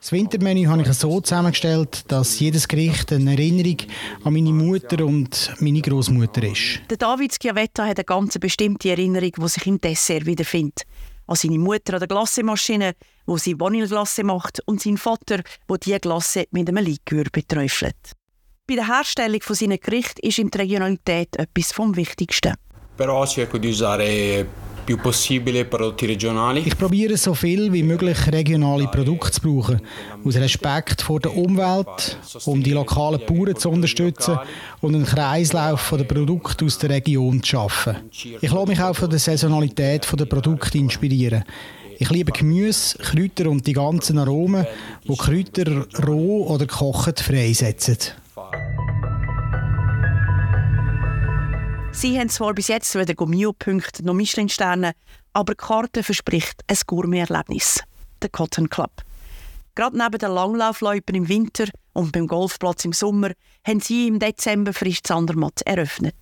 Das 0.00 0.12
Wintermenü 0.12 0.66
habe 0.66 0.82
ich 0.82 0.92
so 0.92 1.20
zusammengestellt, 1.20 2.04
dass 2.06 2.38
jedes 2.38 2.68
Gericht 2.68 3.12
eine 3.12 3.32
Erinnerung 3.32 3.78
an 4.22 4.32
meine 4.32 4.52
Mutter 4.52 5.04
und 5.04 5.52
meine 5.58 5.82
Großmutter 5.82 6.44
ist. 6.44 6.80
Der 6.88 6.96
David 6.96 7.34
Schiavetta 7.34 7.84
hat 7.84 7.98
eine 7.98 8.04
ganz 8.04 8.38
bestimmte 8.38 8.90
Erinnerung, 8.90 9.32
die 9.36 9.48
sich 9.48 9.66
im 9.66 9.80
Dessert 9.80 10.24
wiederfindet. 10.24 10.84
An 11.26 11.34
seine 11.34 11.58
Mutter 11.58 11.94
an 11.94 11.98
der 11.98 12.08
Glassemaschine, 12.08 12.94
wo 13.26 13.38
sie 13.38 13.58
Vanilleglasse 13.58 14.22
macht, 14.22 14.60
und 14.66 14.80
sein 14.80 14.96
Vater, 14.96 15.42
wo 15.66 15.76
die 15.76 15.98
Glasse 15.98 16.44
mit 16.52 16.68
einem 16.68 16.84
Likör 16.84 17.24
beträufelt. 17.32 18.12
Bei 18.68 18.76
der 18.76 18.86
Herstellung 18.86 19.40
von 19.42 19.56
seinen 19.56 19.80
Gerichten 19.80 20.26
ist 20.26 20.38
ihm 20.38 20.50
die 20.50 20.58
Regionalität 20.58 21.36
etwas 21.36 21.72
vom 21.72 21.96
Wichtigsten. 21.96 22.54
Però 22.96 23.26
cerco 23.26 23.58
di 23.58 23.68
usare 23.68 24.46
più 24.88 24.96
possibile 24.96 25.66
prodotti 25.66 26.06
regionali. 26.06 26.62
Ich 26.66 26.74
probiere 26.74 27.18
so 27.18 27.34
viel 27.34 27.70
wie 27.70 27.82
möglich 27.82 28.26
regionale 28.32 28.88
Produkte 28.88 29.30
zu 29.30 29.40
brauchen, 29.42 29.82
aus 30.24 30.36
Respekt 30.36 31.02
vor 31.02 31.20
der 31.20 31.36
Umwelt, 31.36 32.18
um 32.46 32.62
die 32.62 32.72
lokalen 32.72 33.20
Bauern 33.26 33.54
zu 33.54 33.68
unterstützen 33.68 34.38
und 34.80 34.94
einen 34.94 35.04
Kreislauf 35.04 35.82
von 35.82 35.98
den 35.98 36.08
Produkten 36.08 36.64
aus 36.64 36.78
der 36.78 36.88
Region 36.88 37.42
zu 37.42 37.50
schaffen. 37.50 37.96
Ich 38.40 38.50
lasse 38.50 38.66
mich 38.66 38.80
auch 38.80 38.96
von 38.96 39.10
der 39.10 39.18
Saisonalität 39.18 40.08
der 40.18 40.24
Produkte 40.24 40.78
inspirieren. 40.78 41.44
Ich 41.98 42.08
liebe 42.08 42.32
Gemüse, 42.32 42.96
Kräuter 42.96 43.50
und 43.50 43.66
die 43.66 43.74
ganzen 43.74 44.16
Aromen, 44.16 44.66
die 45.06 45.16
Kräuter 45.16 45.86
roh 46.06 46.46
oder 46.46 46.64
gekocht 46.64 47.20
freisetzen. 47.20 47.98
Sie 52.00 52.16
haben 52.16 52.28
zwar 52.28 52.54
bis 52.54 52.68
jetzt 52.68 52.94
weder 52.94 53.12
Gummio-Punkte 53.12 54.06
noch 54.06 54.14
Michelin-Sterne, 54.14 54.92
aber 55.32 55.54
die 55.54 55.56
Karte 55.56 56.04
verspricht 56.04 56.62
ein 56.68 56.76
Gourmet-Erlebnis. 56.86 57.82
Der 58.22 58.30
Cotton 58.30 58.70
Club. 58.70 59.02
Gerade 59.74 59.98
neben 59.98 60.16
den 60.16 60.30
Langlaufloipen 60.30 61.16
im 61.16 61.28
Winter 61.28 61.64
und 61.94 62.12
beim 62.12 62.28
Golfplatz 62.28 62.84
im 62.84 62.92
Sommer 62.92 63.32
haben 63.66 63.80
sie 63.80 64.06
im 64.06 64.20
Dezember 64.20 64.72
frisch 64.72 65.02
Zandermatt 65.02 65.62
eröffnet. 65.62 66.14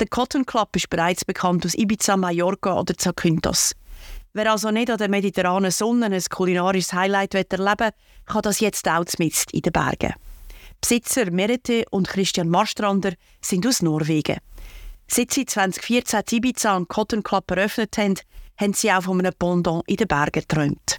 Der 0.00 0.08
Cotton 0.08 0.44
Club 0.44 0.76
ist 0.76 0.90
bereits 0.90 1.24
bekannt 1.24 1.64
aus 1.64 1.74
Ibiza, 1.74 2.18
Mallorca 2.18 2.78
oder 2.78 2.94
Zakynthos. 2.94 3.72
Wer 4.34 4.52
also 4.52 4.70
nicht 4.70 4.90
an 4.90 4.98
der 4.98 5.08
mediterranen 5.08 5.70
Sonne 5.70 6.06
ein 6.14 6.24
kulinarisches 6.28 6.92
Highlight 6.92 7.32
erleben 7.32 7.78
will, 7.78 7.90
kann 8.26 8.42
das 8.42 8.60
jetzt 8.60 8.86
auch 8.86 9.06
mitten 9.16 9.50
in 9.50 9.62
den 9.62 9.72
Bergen. 9.72 10.12
Besitzer 10.78 11.30
Merete 11.30 11.86
und 11.90 12.06
Christian 12.06 12.50
Marstrander 12.50 13.14
sind 13.40 13.66
aus 13.66 13.80
Norwegen. 13.80 14.36
Seit 15.16 15.32
sie 15.32 15.46
2014 15.46 16.22
Ibiza 16.28 16.76
und 16.76 16.88
Cotton 16.88 17.22
Club 17.22 17.48
eröffnet 17.52 17.96
haben, 17.98 18.16
haben 18.56 18.72
sie 18.72 18.90
auch 18.90 19.04
von 19.04 19.20
einem 19.20 19.32
Pendant 19.38 19.84
in 19.86 19.94
den 19.94 20.08
Bergen 20.08 20.40
geträumt. 20.40 20.98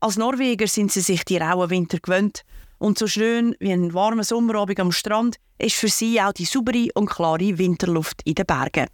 Als 0.00 0.18
Norweger 0.18 0.66
sind 0.66 0.92
sie 0.92 1.00
sich 1.00 1.24
die 1.24 1.38
rauen 1.38 1.70
Winter 1.70 2.00
gewöhnt 2.00 2.42
und 2.76 2.98
so 2.98 3.06
schön 3.06 3.56
wie 3.60 3.72
ein 3.72 3.94
warmer 3.94 4.24
Sommerabend 4.24 4.78
am 4.78 4.92
Strand 4.92 5.36
ist 5.56 5.76
für 5.76 5.88
sie 5.88 6.20
auch 6.20 6.34
die 6.34 6.44
saubere 6.44 6.88
und 6.96 7.08
klare 7.08 7.56
Winterluft 7.56 8.20
in 8.26 8.34
den 8.34 8.44
Bergen. 8.44 8.88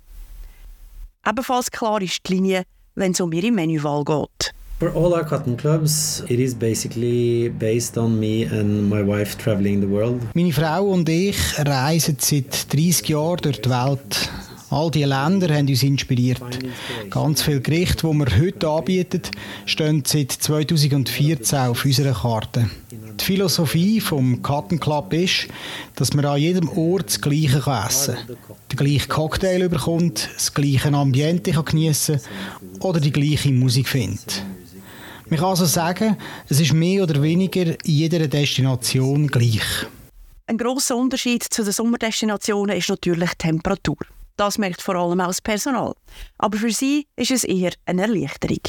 Ebenfalls 1.26 1.72
klar 1.72 2.00
ist 2.00 2.20
die 2.28 2.34
Linie, 2.34 2.62
wenn 2.94 3.10
es 3.10 3.20
um 3.20 3.32
ihre 3.32 3.50
Menüwahl 3.50 4.04
geht. 4.04 4.54
For 4.84 4.94
all 4.94 5.14
our 5.14 5.24
cotton 5.24 5.56
clubs, 5.56 6.22
it 6.28 6.38
is 6.38 6.54
basically 6.54 7.48
based 7.48 7.96
on 7.96 8.20
me 8.20 8.42
and 8.42 8.90
my 8.90 9.02
wife 9.02 9.38
traveling 9.38 9.80
the 9.80 9.88
world. 9.88 10.20
Meine 10.34 10.52
Frau 10.52 10.90
und 10.90 11.08
ich 11.08 11.38
reisen 11.56 12.18
seit 12.20 12.70
30 12.70 13.08
Jahren 13.08 13.38
durch 13.40 13.62
die 13.62 13.70
Welt. 13.70 14.30
All 14.68 14.90
diese 14.90 15.06
Länder 15.06 15.54
haben 15.54 15.68
uns 15.68 15.82
inspiriert. 15.82 16.42
Ganz 17.08 17.40
viele 17.40 17.62
Gerichte, 17.62 18.06
die 18.06 18.12
wir 18.12 18.38
heute 18.38 18.68
anbieten, 18.68 19.22
stehen 19.64 20.02
seit 20.04 20.32
2014 20.32 21.58
auf 21.60 21.82
unserer 21.82 22.12
Karte. 22.12 22.68
Die 22.92 23.24
Philosophie 23.24 24.00
vom 24.00 24.42
Cotton 24.42 24.80
Club 24.80 25.14
ist, 25.14 25.48
dass 25.94 26.12
man 26.12 26.26
an 26.26 26.38
jedem 26.38 26.68
Ort 26.68 27.06
das 27.06 27.22
Gleiche 27.22 27.62
essen 27.86 28.16
kann. 28.16 28.36
Den 28.70 28.76
gleichen 28.76 29.08
Cocktail 29.08 29.66
bekommt, 29.70 30.28
das 30.34 30.52
gleiche 30.52 30.92
Ambiente 30.92 31.52
geniessen 31.52 32.20
oder 32.80 33.00
die 33.00 33.12
gleiche 33.12 33.50
Musik 33.50 33.88
findet. 33.88 34.44
Man 35.28 35.38
kann 35.38 35.48
also 35.48 35.64
sagen, 35.64 36.16
es 36.48 36.60
ist 36.60 36.72
mehr 36.72 37.02
oder 37.02 37.22
weniger 37.22 37.66
in 37.66 37.76
jeder 37.84 38.26
Destination 38.28 39.26
gleich. 39.26 39.86
Ein 40.46 40.58
grosser 40.58 40.96
Unterschied 40.96 41.42
zu 41.42 41.64
den 41.64 41.72
Sommerdestinationen 41.72 42.76
ist 42.76 42.90
natürlich 42.90 43.30
die 43.30 43.38
Temperatur. 43.38 43.96
Das 44.36 44.58
merkt 44.58 44.82
vor 44.82 44.96
allem 44.96 45.20
auch 45.20 45.28
das 45.28 45.40
Personal. 45.40 45.94
Aber 46.38 46.58
für 46.58 46.70
sie 46.70 47.06
ist 47.16 47.30
es 47.30 47.44
eher 47.44 47.72
eine 47.86 48.02
Erleichterung. 48.02 48.60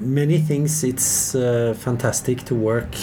Many 0.00 0.38
things 0.38 0.82
it's 0.82 1.34
uh, 1.34 1.74
fantastic 1.74 2.44
to 2.44 2.54
work 2.54 2.94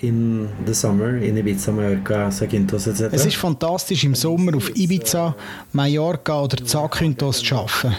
in 0.00 0.48
the 0.66 0.74
summer 0.74 1.16
in 1.16 1.36
Ibiza, 1.36 1.72
Mallorca, 1.72 2.30
Zakynthos 2.30 2.86
etc. 2.86 3.12
Es 3.12 3.24
ist 3.24 3.36
fantastisch 3.36 4.04
im 4.04 4.14
Sommer 4.14 4.56
auf 4.56 4.70
Ibiza, 4.76 5.34
Mallorca 5.72 6.42
oder 6.42 6.64
Zakynthos 6.64 7.42
zu 7.42 7.56
arbeiten. 7.56 7.96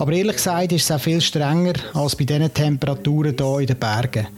Aber 0.00 0.12
ehrlich 0.12 0.36
gesagt 0.36 0.72
ist 0.72 0.84
es 0.84 0.90
auch 0.90 0.98
viel 0.98 1.20
strenger 1.20 1.74
als 1.92 2.16
bei 2.16 2.24
diesen 2.24 2.54
Temperaturen 2.54 3.34
hier 3.38 3.58
in 3.60 3.66
den 3.66 3.76
Bergen. 3.76 4.28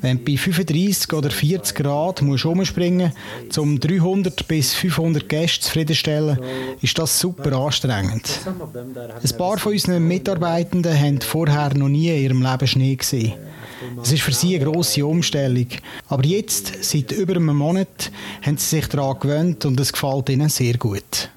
Wenn 0.00 0.16
du 0.16 0.24
bei 0.24 0.38
35 0.38 1.12
oder 1.12 1.30
40 1.30 1.76
Grad 1.76 2.22
musst 2.22 2.46
umspringen 2.46 3.12
musst, 3.44 3.58
um 3.58 3.78
300 3.78 4.48
bis 4.48 4.72
500 4.72 5.28
Gäste 5.28 5.60
zufriedenstellen, 5.60 6.38
ist 6.80 6.98
das 6.98 7.20
super 7.20 7.52
anstrengend. 7.52 8.40
Ein 8.46 9.36
paar 9.36 9.58
von 9.58 9.72
unseren 9.72 10.08
Mitarbeitenden 10.08 10.98
haben 10.98 11.20
vorher 11.20 11.76
noch 11.76 11.88
nie 11.88 12.08
in 12.08 12.22
ihrem 12.22 12.42
Leben 12.42 12.66
Schnee 12.66 12.96
gesehen. 12.96 13.34
Es 14.02 14.12
ist 14.12 14.22
für 14.22 14.32
sie 14.32 14.56
eine 14.56 14.64
grosse 14.64 15.04
Umstellung. 15.04 15.66
Aber 16.08 16.24
jetzt, 16.24 16.82
seit 16.82 17.12
über 17.12 17.36
einem 17.36 17.56
Monat, 17.56 18.10
haben 18.40 18.56
sie 18.56 18.76
sich 18.76 18.86
daran 18.86 19.18
gewöhnt 19.20 19.66
und 19.66 19.78
es 19.80 19.92
gefällt 19.92 20.30
ihnen 20.30 20.48
sehr 20.48 20.78
gut. 20.78 21.28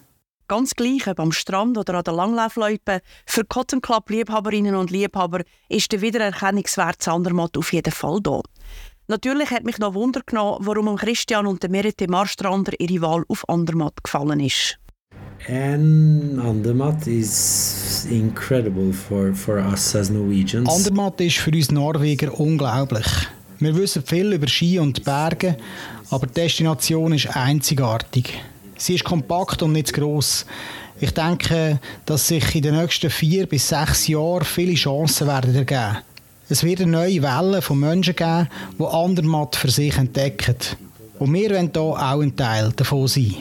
Ganz 0.48 0.76
gleich, 0.76 1.08
ob 1.08 1.20
am 1.20 1.32
Strand 1.32 1.78
oder 1.78 1.96
an 1.96 2.04
der 2.04 2.14
Langlaufloipe, 2.14 3.02
für 3.26 3.46
Cotton 3.46 3.82
Club 3.82 4.10
Liebhaberinnen 4.10 4.76
und 4.76 4.92
Liebhaber 4.92 5.42
ist 5.70 5.92
der 5.92 6.02
Wiedererkennungswert 6.02 7.02
Sandermatt 7.02 7.58
auf 7.58 7.72
jeden 7.72 7.94
Fall 7.94 8.20
da. 8.22 8.42
Natürlich 9.08 9.52
hat 9.52 9.64
mich 9.64 9.80
noch 9.80 9.94
Wunder 9.94 10.22
genommen, 10.26 10.66
warum 10.66 10.96
Christian 10.96 11.48
und 11.48 11.70
Merite 11.70 12.08
Marstrander 12.08 12.74
ihre 12.80 13.02
Wahl 13.02 13.24
auf 13.28 13.48
Andermatt 13.48 14.04
gefallen 14.04 14.40
ist. 14.40 14.78
And 15.48 16.40
Andermatt 16.40 17.06
is 17.06 18.08
incredible 18.10 18.94
for, 18.94 19.34
for 19.34 19.58
us 19.58 19.96
as 19.96 20.10
Norwegians. 20.10 20.70
Andermatt 20.70 21.20
ist 21.20 21.38
für 21.38 21.52
uns 21.52 21.70
Norweger 21.70 22.40
unglaublich. 22.40 23.06
Wir 23.60 23.76
wissen 23.76 24.04
viel 24.04 24.32
über 24.34 24.48
Ski 24.48 24.80
und 24.80 25.04
Berge, 25.04 25.58
aber 26.10 26.28
die 26.28 26.34
Destination 26.34 27.14
ist 27.14 27.36
einzigartig. 27.36 28.42
Sie 28.84 28.96
ist 28.96 29.06
kompakt 29.06 29.64
und 29.64 29.72
nicht 29.72 29.88
zu 29.88 29.94
gross. 29.94 30.46
Ich 31.00 31.14
denke, 31.14 31.80
dass 32.06 32.28
sich 32.28 32.54
in 32.54 32.64
den 32.64 32.76
nächsten 32.76 33.10
vier 33.10 33.48
bis 33.48 33.70
sechs 33.70 34.10
Jahren 34.10 34.44
viele 34.44 34.74
Chancen 34.74 35.28
werden 35.28 35.56
ergeben. 35.56 36.00
Es 36.50 36.66
wird 36.66 36.82
eine 36.82 36.92
neue 36.92 37.24
Welle 37.24 37.62
von 37.62 37.80
Menschen 37.80 38.14
geben, 38.14 38.50
die 38.78 38.84
Andermatt 38.84 39.56
für 39.56 39.72
sich 39.72 39.96
entdecken. 39.96 40.58
Und 41.18 41.34
wir 41.34 41.52
wollen 41.52 41.72
hier 41.74 41.82
auch 41.82 42.20
ein 42.20 42.36
Teil 42.36 42.74
davon 42.76 43.08
sein. 43.08 43.38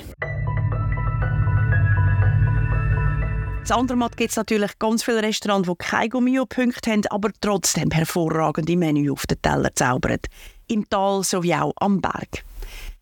In 3.66 3.72
Andermatt 3.72 4.16
gibt 4.16 4.30
es 4.30 4.36
natürlich 4.36 4.78
ganz 4.78 5.02
viele 5.02 5.24
Restaurants, 5.24 5.68
die 5.68 5.74
keine 5.76 6.08
Gummio-Punkte 6.08 6.92
haben, 6.92 7.02
aber 7.10 7.30
trotzdem 7.40 7.90
hervorragende 7.90 8.76
Menü 8.76 9.10
auf 9.10 9.26
den 9.26 9.42
Teller 9.42 9.74
zaubern. 9.74 10.20
Im 10.68 10.88
Tal 10.88 11.24
sowie 11.24 11.54
auch 11.54 11.72
am 11.80 12.00
Berg. 12.00 12.44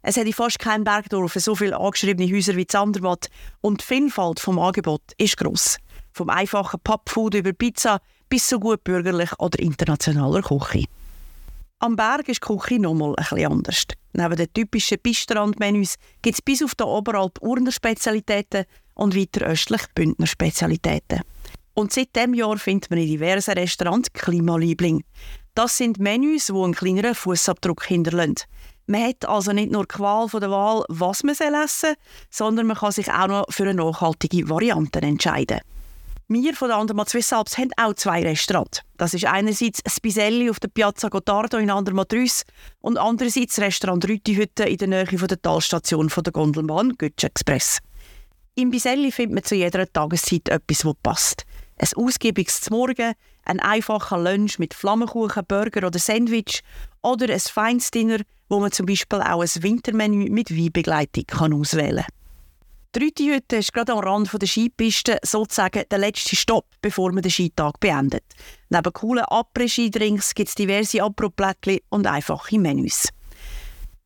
Es 0.03 0.17
in 0.17 0.33
fast 0.33 0.59
keinem 0.59 0.85
Bergdorf 0.85 1.35
so 1.35 1.55
viele 1.55 1.79
angeschriebene 1.79 2.33
Häuser 2.33 2.57
wie 2.57 2.67
Zandermatt 2.67 3.29
und 3.61 3.83
die 3.83 3.85
Vielfalt 3.85 4.41
vom 4.41 4.59
Angebot 4.59 5.03
ist 5.19 5.37
gross. 5.37 5.77
Vom 6.13 6.31
einfachen 6.31 6.81
Pappfood 6.83 7.35
über 7.35 7.53
Pizza 7.53 8.01
bis 8.31 8.47
zu 8.47 8.59
gut 8.59 8.83
bürgerlich 8.83 9.31
oder 9.39 9.59
internationaler 9.59 10.41
Küche. 10.41 10.87
Am 11.81 11.97
Berg 11.97 12.29
ist 12.29 12.43
die 12.43 12.57
Küche 12.57 12.81
nochmal 12.81 13.15
bisschen 13.15 13.53
anders. 13.53 13.85
Neben 14.13 14.37
den 14.37 14.53
typischen 14.53 14.99
Pistrandmenüs 14.99 15.97
gibt 16.23 16.35
es 16.35 16.43
bis 16.43 16.63
auf 16.63 16.75
den 16.75 16.87
Oberalp 16.87 17.41
Urner 17.43 17.73
Spezialitäten 17.73 18.65
und 18.95 19.15
weiter 19.15 19.47
östlich 19.47 19.83
Bündner 19.95 20.27
Spezialitäten. 20.27 21.21
Und 21.75 21.93
seit 21.93 22.17
diesem 22.17 22.35
Jahr 22.35 22.59
findet 22.59 22.91
man 22.91 22.99
in 22.99 23.07
diversen 23.07 23.53
Restaurants 23.53 24.13
Klimaliebling. 24.13 25.05
Das 25.55 25.77
sind 25.77 25.99
Menüs, 25.99 26.47
die 26.47 26.53
einen 26.53 26.75
kleineren 26.75 27.15
Fußabdruck 27.15 27.85
hinterlassen. 27.85 28.37
Man 28.91 29.05
hat 29.07 29.25
also 29.25 29.53
nicht 29.53 29.71
nur 29.71 29.85
die 29.85 29.95
Qual 29.95 30.29
von 30.29 30.41
der 30.41 30.51
Wahl, 30.51 30.83
was 30.89 31.23
man 31.23 31.37
essen 31.37 31.55
soll, 31.69 31.95
sondern 32.29 32.67
man 32.67 32.77
kann 32.77 32.91
sich 32.91 33.09
auch 33.09 33.29
noch 33.29 33.45
für 33.49 33.63
eine 33.63 33.75
nachhaltige 33.75 34.49
Variante 34.49 35.01
entscheiden. 35.01 35.61
Wir 36.27 36.55
von 36.55 36.67
der 36.67 36.77
Andermatt 36.77 37.09
Swiss 37.09 37.33
Alps 37.33 37.57
haben 37.57 37.71
auch 37.77 37.95
zwei 37.95 38.25
Restaurants. 38.25 38.83
Das 38.97 39.15
ist 39.15 39.27
einerseits 39.27 39.81
Spiselli 39.87 40.51
auf 40.51 40.59
der 40.59 40.69
Piazza 40.69 41.09
Gottardo 41.09 41.59
in 41.59 41.71
Andermatt 41.71 42.13
Rüss 42.13 42.43
und 42.81 42.99
andererseits 42.99 43.55
das 43.55 43.65
Restaurant 43.65 44.09
Rütihütte 44.09 44.65
in 44.65 44.79
der 44.79 44.89
Nähe 44.89 45.07
von 45.07 45.29
der 45.29 45.41
Talstation 45.41 46.11
von 46.11 46.25
der 46.25 46.33
Gondelbahn 46.33 46.95
Götsch 46.99 47.23
Express. 47.23 47.79
Im 48.57 48.73
Biselli 48.73 49.13
findet 49.13 49.35
man 49.37 49.45
zu 49.45 49.55
jeder 49.55 49.87
Tageszeit 49.93 50.49
etwas, 50.49 50.85
was 50.85 50.95
passt. 51.01 51.45
Ein 51.79 51.89
ausgiebiges 51.95 52.69
Morgen, 52.71 53.15
ein 53.45 53.61
einfacher 53.61 54.19
Lunch 54.19 54.59
mit 54.59 54.75
Flammenkuchen, 54.75 55.47
Burger 55.47 55.87
oder 55.87 55.99
Sandwich 56.01 56.63
oder 57.03 57.33
ein 57.33 57.41
feines 57.41 57.91
Dinner, 57.91 58.19
wo 58.49 58.61
man 58.61 58.73
zum 58.73 58.87
Beispiel 58.87 59.21
auch 59.21 59.43
ein 59.43 59.63
Wintermenü 59.63 60.31
mit 60.31 60.51
Weinbegleitung 60.51 61.25
kann 61.27 61.55
auswählen 61.55 62.05
kann. 62.05 62.15
Die 62.97 63.05
Rütihütte 63.05 63.57
ist 63.57 63.73
gerade 63.73 63.93
am 63.93 64.01
Rand 64.01 64.31
der 64.33 64.49
Skipiste 64.49 65.19
sozusagen 65.23 65.85
der 65.89 65.99
letzte 65.99 66.35
Stopp, 66.35 66.67
bevor 66.83 67.13
man 67.13 67.23
den 67.23 67.31
Skitag 67.31 67.79
beendet. 67.79 68.25
Neben 68.69 68.93
coolen 68.93 69.25
Après-Ski-Drinks 69.25 70.35
gibt 70.35 70.49
es 70.49 70.57
diverse 70.57 71.01
Aproplättchen 71.01 71.79
und 71.91 72.09
einfache 72.09 72.59
Menüs. 72.59 73.09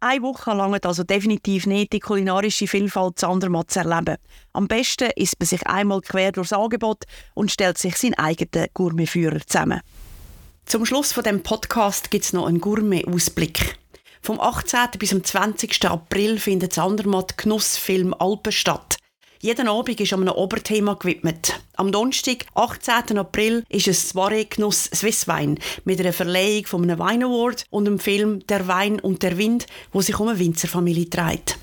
Eine 0.01 0.21
Woche 0.21 0.53
lang 0.53 0.75
also 0.85 1.03
definitiv 1.03 1.65
nicht 1.65 1.95
die 1.95 2.01
kulinarische 2.01 2.67
Vielfalt 2.67 3.19
zu 3.19 3.27
Andermatt 3.27 3.71
zu 3.71 3.79
erleben. 3.79 4.19
Am 4.53 4.69
besten 4.69 5.11
isst 5.17 5.41
man 5.41 5.47
sich 5.47 5.67
einmal 5.67 6.03
quer 6.03 6.33
durchs 6.33 6.53
Angebot 6.53 7.05
und 7.33 7.51
stellt 7.51 7.79
sich 7.79 7.97
seinen 7.97 8.19
eigenen 8.19 8.69
Gourmetführer 8.75 9.41
zusammen. 9.47 9.81
Zum 10.67 10.87
Schluss 10.87 11.13
von 11.13 11.23
dem 11.23 11.43
Podcast 11.43 12.11
gibt 12.11 12.25
es 12.25 12.33
noch 12.33 12.47
einen 12.47 12.61
Gourmet-Ausblick. 12.61 13.77
Vom 14.23 14.41
18. 14.41 14.99
bis 14.99 15.11
zum 15.11 15.23
20. 15.23 15.85
April 15.85 16.39
findet 16.39 16.73
das 16.73 16.79
Andermatt 16.79 17.37
Genussfilm 17.37 18.15
Alpen 18.15 18.51
statt. 18.51 18.97
Jeden 19.41 19.69
Abend 19.69 20.01
ist 20.01 20.13
einem 20.15 20.29
Oberthema 20.29 20.95
gewidmet. 20.95 21.61
Am 21.77 21.93
Donnerstag, 21.93 22.47
18. 22.55 23.19
April, 23.19 23.63
ist 23.69 23.89
es 23.89 24.09
Soiree 24.09 24.47
Genuss 24.47 24.85
Swiss 24.95 25.29
Wein 25.29 25.59
mit 25.85 26.01
einer 26.01 26.15
Verleihung 26.15 26.65
von 26.65 26.83
einem 26.83 26.99
Wein 26.99 27.23
Award 27.23 27.67
und 27.69 27.85
dem 27.85 27.99
Film 27.99 28.45
Der 28.47 28.67
Wein 28.67 28.99
und 28.99 29.23
der 29.23 29.37
Wind, 29.37 29.67
wo 29.93 30.01
sich 30.01 30.19
um 30.19 30.29
eine 30.29 30.39
Winzerfamilie 30.39 31.07
dreht. 31.07 31.59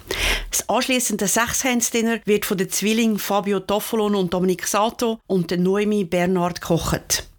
Das 0.51 0.69
anschließende 0.69 1.27
Sechshands-Dinner 1.27 2.19
wird 2.25 2.45
von 2.45 2.59
den 2.59 2.69
Zwillingen 2.69 3.17
Fabio 3.17 3.61
Toffolon 3.61 4.13
und 4.13 4.33
Dominique 4.33 4.67
Sato 4.67 5.19
und 5.25 5.49
der 5.49 5.57
Noemi 5.57 6.03
Bernhard 6.03 6.61
gekocht. 6.61 7.30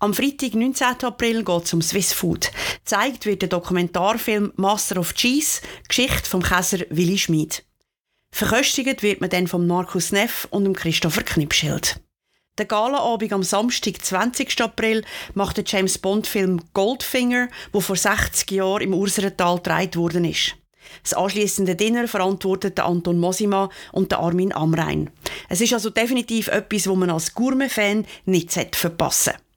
Am 0.00 0.14
Freitag, 0.14 0.54
19. 0.54 0.86
April, 1.02 1.42
geht 1.42 1.64
es 1.64 1.72
um 1.74 1.82
Swiss 1.82 2.12
Food. 2.12 2.52
Zeigt 2.84 3.26
wird 3.26 3.42
der 3.42 3.48
Dokumentarfilm 3.48 4.52
Master 4.54 5.00
of 5.00 5.12
Cheese, 5.12 5.60
Geschichte 5.88 6.30
vom 6.30 6.40
Käser 6.40 6.84
Willy 6.90 7.18
Schmid. 7.18 7.64
Verköstigt 8.30 9.02
wird 9.02 9.20
man 9.20 9.30
dann 9.30 9.48
vom 9.48 9.66
Markus 9.66 10.12
Neff 10.12 10.46
und 10.52 10.62
dem 10.62 10.74
Christopher 10.74 11.24
Knipschild. 11.24 12.00
Der 12.58 12.66
Galaabend 12.66 13.32
am 13.32 13.42
Samstag, 13.42 14.00
20. 14.00 14.60
April, 14.60 15.04
macht 15.34 15.56
der 15.56 15.64
James 15.66 15.98
Bond-Film 15.98 16.60
Goldfinger, 16.74 17.48
wo 17.72 17.80
vor 17.80 17.96
60 17.96 18.48
Jahren 18.52 18.82
im 18.82 18.94
Urserental 18.94 19.56
gedreht 19.56 19.96
worden 19.96 20.24
ist. 20.26 20.54
Das 21.02 21.14
anschließende 21.14 21.74
Dinner 21.74 22.06
verantwortet 22.06 22.78
Anton 22.78 23.18
Mosima 23.18 23.68
und 23.90 24.12
Armin 24.14 24.52
Amrein. 24.52 25.10
Es 25.48 25.60
ist 25.60 25.72
also 25.72 25.90
definitiv 25.90 26.46
etwas, 26.46 26.86
wo 26.86 26.94
man 26.94 27.10
als 27.10 27.34
Gourmet-Fan 27.34 28.06
nicht 28.26 28.76
verpassen 28.76 29.32
sollte. 29.32 29.47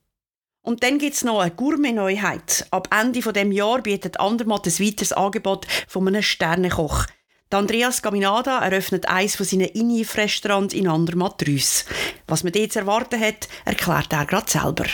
Und 0.63 0.83
dann 0.83 0.99
gibt 0.99 1.15
es 1.15 1.23
noch 1.23 1.39
eine 1.39 1.51
Gourmet-Neuheit. 1.51 2.67
Ab 2.69 2.87
Ende 2.91 3.21
von 3.21 3.33
dem 3.33 3.51
Jahr 3.51 3.81
bietet 3.81 4.19
Andermatt 4.19 4.67
ein 4.67 4.79
weiteres 4.79 5.11
Angebot 5.11 5.65
von 5.87 6.07
einem 6.07 6.21
Sternekoch. 6.21 7.07
Andreas 7.49 8.01
Gaminada 8.01 8.59
eröffnet 8.59 9.09
eines 9.09 9.35
von 9.35 9.45
seinen 9.45 9.67
Inif-Restaurants 9.67 10.73
in 10.73 10.87
Andermatt 10.87 11.45
Rüss. 11.47 11.85
Was 12.27 12.43
man 12.43 12.53
dort 12.53 12.71
zu 12.71 12.79
erwarten 12.79 13.19
hat, 13.19 13.49
erklärt 13.65 14.13
er 14.13 14.25
gerade 14.25 14.49
selber. 14.49 14.85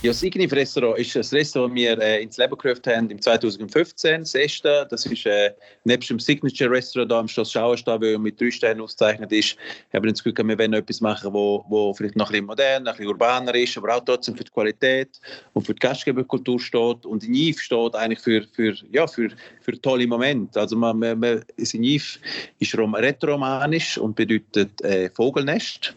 Ja, 0.00 0.12
das 0.12 0.22
Ignif 0.22 0.52
Restaurant 0.52 0.96
ist 0.96 1.16
ein 1.16 1.36
Restaurant, 1.36 1.72
das 1.72 1.76
wir 1.76 1.98
äh, 2.00 2.22
ins 2.22 2.36
Leben 2.36 2.56
gerufen 2.56 2.82
haben 2.86 3.10
im 3.10 3.20
2015, 3.20 4.20
das 4.20 4.32
erste. 4.32 4.86
Das 4.88 5.04
ist 5.04 5.26
äh, 5.26 5.52
nebst 5.82 6.08
dem 6.08 6.20
Signature 6.20 6.70
Restaurant 6.70 7.10
hier 7.10 7.18
am 7.18 7.26
Schloss 7.26 7.50
Schauerstadt, 7.50 8.00
das 8.00 8.16
mit 8.16 8.40
drei 8.40 8.48
Sternen 8.52 8.80
ausgezeichnet 8.80 9.32
ist, 9.32 9.56
haben 9.92 10.08
das 10.08 10.22
Gefühl, 10.22 10.46
wir 10.46 10.56
wollen 10.56 10.72
etwas 10.74 11.00
machen, 11.00 11.34
wo, 11.34 11.64
wo 11.68 11.92
vielleicht 11.94 12.14
noch 12.14 12.28
ein 12.28 12.32
bisschen 12.32 12.46
modern, 12.46 12.86
ein 12.86 12.94
bisschen 12.94 13.08
urbaner 13.08 13.52
ist, 13.56 13.76
aber 13.76 13.96
auch 13.96 14.04
trotzdem 14.04 14.36
für 14.36 14.44
die 14.44 14.52
Qualität 14.52 15.20
und 15.54 15.66
für 15.66 15.74
die 15.74 15.80
Gastgeberkultur 15.80 16.60
steht. 16.60 17.04
Und 17.04 17.24
Ignif 17.24 17.60
steht 17.60 17.96
eigentlich 17.96 18.20
für, 18.20 18.44
für, 18.52 18.76
ja, 18.92 19.04
für, 19.08 19.30
für 19.62 19.80
tolle 19.80 20.06
Momente. 20.06 20.60
Also 20.60 20.76
man, 20.76 20.96
man, 20.96 21.18
man, 21.18 21.44
Ignif 21.56 22.20
ist 22.60 22.78
retromanisch 22.78 23.98
und 23.98 24.14
bedeutet 24.14 24.80
äh, 24.80 25.10
Vogelnest. 25.10 25.92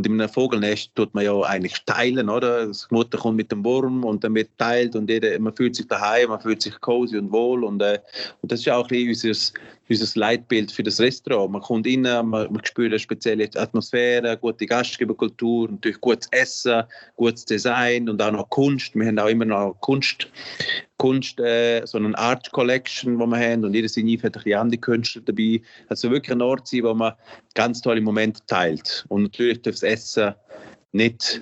Und 0.00 0.06
in 0.06 0.18
einem 0.18 0.30
Vogelnest 0.30 0.94
tut 0.94 1.12
man 1.12 1.26
ja 1.26 1.38
eigentlich 1.42 1.74
teilen, 1.84 2.30
oder? 2.30 2.68
Die 2.68 2.74
Mutter 2.88 3.18
kommt 3.18 3.36
mit 3.36 3.52
dem 3.52 3.62
Wurm 3.62 4.02
und 4.02 4.24
dann 4.24 4.34
wird 4.34 4.48
teilt 4.56 4.96
und 4.96 5.10
jeder, 5.10 5.38
man 5.38 5.54
fühlt 5.54 5.76
sich 5.76 5.86
daheim, 5.88 6.30
man 6.30 6.40
fühlt 6.40 6.62
sich 6.62 6.80
cozy 6.80 7.18
und 7.18 7.30
wohl 7.30 7.64
und, 7.64 7.82
äh, 7.82 7.98
und 8.40 8.50
das 8.50 8.60
ist 8.60 8.68
auch 8.70 8.88
ein 8.90 9.06
bisschen 9.06 9.28
unser, 9.28 9.60
unser 9.90 10.18
Leitbild 10.20 10.72
für 10.72 10.82
das 10.82 11.00
Restaurant. 11.00 11.52
Man 11.52 11.60
kommt 11.60 11.86
rein, 11.86 12.00
man, 12.00 12.30
man 12.30 12.64
spürt 12.64 12.92
eine 12.92 12.98
spezielle 12.98 13.50
Atmosphäre, 13.56 14.38
gute 14.38 14.64
Gastgeberkultur, 14.64 15.68
natürlich 15.68 16.00
gutes 16.00 16.28
Essen, 16.30 16.84
gutes 17.16 17.44
Design 17.44 18.08
und 18.08 18.22
auch 18.22 18.32
noch 18.32 18.48
Kunst. 18.48 18.94
Wir 18.94 19.06
haben 19.06 19.18
auch 19.18 19.28
immer 19.28 19.44
noch 19.44 19.76
Kunst, 19.80 20.28
Kunst 21.00 21.40
äh, 21.40 21.84
so 21.86 21.96
eine 21.96 22.16
Art 22.18 22.52
Collection, 22.52 23.18
die 23.18 23.26
wir 23.26 23.38
haben 23.38 23.64
und 23.64 23.74
jeder 23.74 23.88
Signiv 23.88 24.22
hat 24.22 24.36
ein 24.36 24.42
bisschen 24.42 24.60
andere 24.60 24.80
Künstler 24.80 25.22
dabei. 25.24 25.62
Also 25.88 26.10
wirklich 26.10 26.32
ein 26.32 26.42
Ort 26.42 26.68
sein, 26.68 26.84
wo 26.84 26.92
man 26.92 27.14
ganz 27.54 27.80
tolle 27.80 28.02
Momente 28.02 28.40
teilt. 28.46 29.06
Und 29.08 29.22
natürlich 29.22 29.62
darf 29.62 29.76
das 29.76 29.82
Essen 29.90 30.34
nicht 30.92 31.40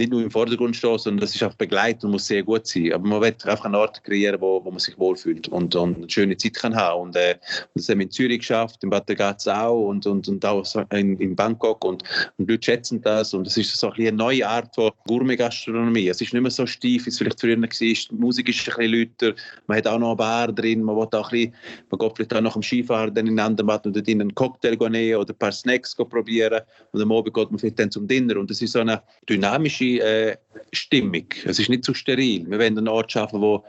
nicht 0.00 0.10
nur 0.10 0.22
im 0.22 0.30
Vordergrund 0.30 0.76
stehen, 0.76 0.98
sondern 0.98 1.20
das 1.20 1.34
ist 1.34 1.42
auch 1.42 1.54
begleitet 1.54 2.04
und 2.04 2.10
muss 2.12 2.26
sehr 2.26 2.42
gut 2.42 2.66
sein. 2.66 2.92
Aber 2.92 3.06
man 3.06 3.20
will 3.20 3.28
einfach 3.28 3.64
einen 3.64 3.76
Ort 3.76 4.02
kreieren, 4.04 4.40
wo, 4.40 4.64
wo 4.64 4.70
man 4.70 4.80
sich 4.80 4.98
wohlfühlt 4.98 5.48
und, 5.48 5.74
und 5.76 5.96
eine 5.96 6.10
schöne 6.10 6.36
Zeit 6.36 6.54
kann 6.54 6.74
haben. 6.74 7.02
Und 7.02 7.16
äh, 7.16 7.36
das 7.74 7.88
haben 7.88 7.98
wir 7.98 8.06
in 8.06 8.10
Zürich 8.10 8.40
geschafft, 8.40 8.82
in 8.82 8.90
Bad 8.90 9.08
Ragaz 9.08 9.46
auch 9.46 9.88
und, 9.88 10.06
und, 10.06 10.26
und 10.28 10.44
auch 10.44 10.64
in, 10.92 11.16
in 11.18 11.36
Bangkok 11.36 11.84
und, 11.84 12.02
und 12.38 12.50
Leute 12.50 12.64
schätzen 12.64 13.00
das 13.00 13.32
und 13.34 13.46
es 13.46 13.56
ist 13.56 13.76
so 13.76 13.90
ein 13.90 14.00
eine 14.00 14.16
neue 14.16 14.46
Art 14.46 14.74
von 14.74 14.90
Gourmet-Gastronomie. 15.06 16.08
Es 16.08 16.20
ist 16.20 16.32
nicht 16.32 16.42
mehr 16.42 16.50
so 16.50 16.66
steif, 16.66 17.06
wie 17.06 17.10
es 17.10 17.18
vielleicht 17.18 17.40
früher 17.40 17.60
war. 17.60 17.68
Die 17.68 17.96
Musik 18.12 18.48
ist 18.48 18.68
ein 18.68 18.76
bisschen 18.76 19.08
lauter, 19.20 19.42
man 19.66 19.78
hat 19.78 19.86
auch 19.86 19.98
noch 19.98 20.08
eine 20.08 20.16
Bar 20.16 20.52
drin, 20.52 20.82
man 20.82 20.96
will 20.96 21.08
auch 21.12 21.30
ein 21.32 21.50
bisschen, 21.50 21.54
man 21.90 21.98
geht 21.98 22.12
vielleicht 22.16 22.34
auch 22.34 22.40
nach 22.40 22.52
dem 22.52 22.62
Skifahren 22.62 23.14
dann 23.14 23.26
in 23.26 23.38
einen 23.38 23.46
anderen 23.46 23.66
Bad 23.66 23.86
und 23.86 23.96
dort 23.96 24.08
einen 24.08 24.34
Cocktail 24.34 24.76
nehmen 24.90 25.16
oder 25.16 25.32
ein 25.32 25.38
paar 25.38 25.52
Snacks 25.52 25.94
probieren 25.94 26.60
und 26.92 27.02
am 27.02 27.12
Abend 27.12 27.34
geht 27.34 27.50
man 27.50 27.58
vielleicht 27.58 27.78
dann 27.78 27.90
zum 27.90 28.06
Dinner 28.08 28.36
und 28.36 28.50
das 28.50 28.62
ist 28.62 28.72
so 28.72 28.80
eine 28.80 29.02
dynamische 29.28 29.89
äh, 29.98 30.36
Stimmung. 30.72 31.26
Es 31.44 31.58
ist 31.58 31.68
nicht 31.68 31.84
zu 31.84 31.94
steril. 31.94 32.48
Wir 32.48 32.58
wollen 32.58 32.78
einen 32.78 32.88
Ort 32.88 33.12
schaffen, 33.12 33.40
wo, 33.40 33.64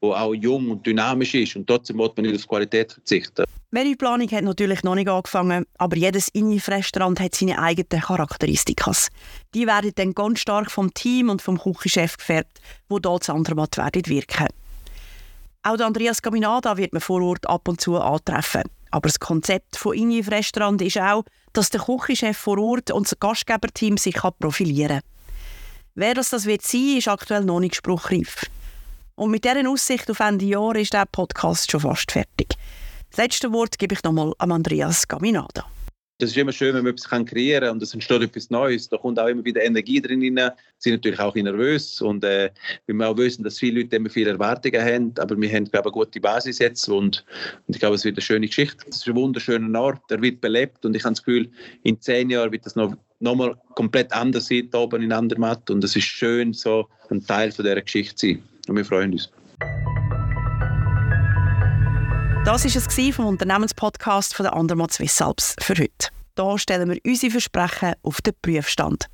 wo 0.00 0.12
auch 0.12 0.34
jung 0.34 0.70
und 0.70 0.86
dynamisch 0.86 1.34
ist 1.34 1.56
und 1.56 1.66
trotzdem 1.66 1.96
muss 1.96 2.12
man 2.16 2.26
nicht 2.26 2.36
auf 2.36 2.46
Qualität 2.46 2.92
verzichten. 2.92 3.44
Menüplanung 3.70 4.30
hat 4.30 4.44
natürlich 4.44 4.84
noch 4.84 4.94
nicht 4.94 5.08
angefangen, 5.08 5.66
aber 5.78 5.96
jedes 5.96 6.28
Ingef-Restaurant 6.28 7.18
hat 7.18 7.34
seine 7.34 7.58
eigenen 7.58 8.02
Charakteristika. 8.02 8.92
Die 9.52 9.66
werden 9.66 9.90
dann 9.96 10.14
ganz 10.14 10.38
stark 10.38 10.70
vom 10.70 10.94
Team 10.94 11.28
und 11.28 11.42
vom 11.42 11.58
Küchenchef 11.58 12.16
gefärbt, 12.16 12.60
wo 12.88 13.00
dort 13.00 13.28
Andermatt 13.28 13.76
werden 13.76 14.06
wirken. 14.06 14.46
Auch 15.64 15.80
Andreas 15.80 16.22
Caminada 16.22 16.76
wird 16.76 16.92
man 16.92 17.00
vor 17.00 17.20
Ort 17.22 17.48
ab 17.48 17.66
und 17.66 17.80
zu 17.80 17.98
antreffen. 17.98 18.62
Aber 18.90 19.08
das 19.08 19.18
Konzept 19.18 19.76
von 19.76 19.96
Ingef 19.96 20.30
Restaurant 20.30 20.80
ist 20.80 20.98
auch, 20.98 21.24
dass 21.52 21.70
der 21.70 21.80
Küchenchef 21.80 22.36
vor 22.36 22.58
Ort 22.58 22.92
und 22.92 23.10
das 23.10 23.18
Gastgeberteam 23.18 23.96
sich 23.96 24.14
profilieren 24.38 25.00
kann. 25.00 25.13
Wer 25.96 26.14
das, 26.14 26.30
das 26.30 26.44
wird 26.46 26.62
sein, 26.62 26.96
ist 26.98 27.06
aktuell 27.06 27.44
noch 27.44 27.60
nicht 27.60 27.76
spruchreif. 27.76 28.46
Und 29.14 29.30
mit 29.30 29.44
dieser 29.44 29.68
Aussicht 29.68 30.10
auf 30.10 30.18
Ende 30.18 30.44
Jahr 30.44 30.74
ist 30.74 30.92
der 30.92 31.06
Podcast 31.06 31.70
schon 31.70 31.82
fast 31.82 32.10
fertig. 32.10 32.48
Das 33.10 33.18
letzte 33.18 33.52
Wort 33.52 33.78
gebe 33.78 33.94
ich 33.94 34.02
nochmal 34.02 34.32
an 34.38 34.50
Andreas 34.50 35.06
Gaminada. 35.06 35.64
Das 36.18 36.30
ist 36.30 36.36
immer 36.36 36.50
schön, 36.50 36.74
wenn 36.74 36.82
man 36.82 36.94
etwas 36.94 37.26
kreieren 37.26 37.64
kann 37.64 37.76
und 37.76 37.82
es 37.82 37.94
entsteht 37.94 38.22
etwas 38.22 38.50
Neues. 38.50 38.88
Da 38.88 38.96
kommt 38.96 39.20
auch 39.20 39.28
immer 39.28 39.44
wieder 39.44 39.62
Energie 39.62 40.00
drin. 40.00 40.20
Sie 40.20 40.30
sind 40.78 40.94
natürlich 40.94 41.20
auch 41.20 41.34
nervös 41.36 42.00
und 42.00 42.24
äh, 42.24 42.50
wir 42.86 43.08
auch 43.08 43.16
wissen, 43.16 43.44
dass 43.44 43.60
viele 43.60 43.82
Leute 43.82 43.94
immer 43.94 44.10
viele 44.10 44.30
Erwartungen 44.30 44.84
haben, 44.84 45.14
aber 45.18 45.40
wir 45.40 45.48
haben, 45.48 45.70
glaube 45.70 45.90
ich, 45.90 45.94
eine 45.94 46.04
gute 46.04 46.20
Basis 46.20 46.58
jetzt 46.58 46.88
und, 46.88 47.24
und 47.68 47.74
ich 47.74 47.78
glaube, 47.78 47.94
es 47.94 48.04
wird 48.04 48.16
eine 48.16 48.22
schöne 48.22 48.48
Geschichte. 48.48 48.84
Es 48.88 48.96
ist 48.96 49.06
ein 49.06 49.14
wunderschöner 49.14 49.80
Ort, 49.80 50.02
er 50.10 50.20
wird 50.20 50.40
belebt 50.40 50.84
und 50.84 50.96
ich 50.96 51.04
habe 51.04 51.14
das 51.14 51.22
Gefühl, 51.22 51.50
in 51.84 52.00
zehn 52.00 52.30
Jahren 52.30 52.50
wird 52.50 52.66
das 52.66 52.74
noch 52.74 52.96
nochmal 53.24 53.56
komplett 53.74 54.12
anders 54.12 54.46
sieht 54.46 54.72
oben 54.74 55.02
in 55.02 55.12
Andermatt 55.12 55.68
und 55.70 55.82
es 55.82 55.96
ist 55.96 56.04
schön, 56.04 56.52
so 56.52 56.88
ein 57.10 57.26
Teil 57.26 57.50
von 57.50 57.64
dieser 57.64 57.82
Geschichte 57.82 58.14
zu 58.14 58.26
sein. 58.28 58.42
Und 58.68 58.76
wir 58.76 58.84
freuen 58.84 59.12
uns. 59.12 59.30
Das 62.44 62.64
war 62.64 62.98
es 62.98 63.16
vom 63.16 63.26
Unternehmenspodcast 63.26 64.34
von 64.34 64.44
der 64.44 64.54
Andermatt 64.54 64.92
Swiss 64.92 65.20
Alps 65.20 65.56
für 65.60 65.74
heute. 65.74 66.08
Hier 66.36 66.58
stellen 66.58 66.90
wir 66.90 67.00
unsere 67.06 67.32
Versprechen 67.32 67.94
auf 68.02 68.20
den 68.20 68.34
Prüfstand. 68.42 69.06